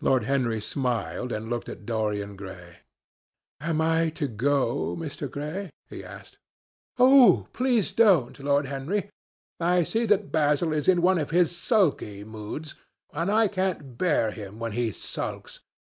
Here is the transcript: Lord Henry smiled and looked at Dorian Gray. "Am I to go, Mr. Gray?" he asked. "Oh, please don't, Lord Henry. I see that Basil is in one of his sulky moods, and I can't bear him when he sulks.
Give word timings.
Lord 0.00 0.22
Henry 0.26 0.60
smiled 0.60 1.32
and 1.32 1.50
looked 1.50 1.68
at 1.68 1.84
Dorian 1.84 2.36
Gray. 2.36 2.82
"Am 3.60 3.80
I 3.80 4.10
to 4.10 4.28
go, 4.28 4.94
Mr. 4.96 5.28
Gray?" 5.28 5.70
he 5.88 6.04
asked. 6.04 6.38
"Oh, 7.00 7.48
please 7.52 7.90
don't, 7.90 8.38
Lord 8.38 8.66
Henry. 8.66 9.10
I 9.58 9.82
see 9.82 10.06
that 10.06 10.30
Basil 10.30 10.72
is 10.72 10.86
in 10.86 11.02
one 11.02 11.18
of 11.18 11.30
his 11.30 11.50
sulky 11.56 12.22
moods, 12.22 12.76
and 13.12 13.28
I 13.28 13.48
can't 13.48 13.98
bear 13.98 14.30
him 14.30 14.60
when 14.60 14.70
he 14.70 14.92
sulks. 14.92 15.58